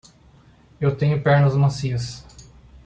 [0.79, 2.25] Eu tenho pernas macias.